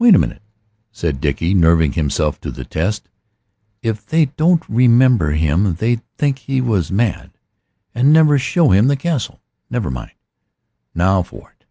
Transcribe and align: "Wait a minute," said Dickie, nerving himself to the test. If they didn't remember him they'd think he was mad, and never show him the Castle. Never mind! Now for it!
"Wait 0.00 0.16
a 0.16 0.18
minute," 0.18 0.42
said 0.90 1.20
Dickie, 1.20 1.54
nerving 1.54 1.92
himself 1.92 2.40
to 2.40 2.50
the 2.50 2.64
test. 2.64 3.08
If 3.82 4.04
they 4.04 4.24
didn't 4.24 4.68
remember 4.68 5.30
him 5.30 5.74
they'd 5.74 6.02
think 6.18 6.38
he 6.40 6.60
was 6.60 6.90
mad, 6.90 7.38
and 7.94 8.12
never 8.12 8.36
show 8.36 8.70
him 8.72 8.88
the 8.88 8.96
Castle. 8.96 9.40
Never 9.70 9.92
mind! 9.92 10.10
Now 10.92 11.22
for 11.22 11.52
it! 11.60 11.66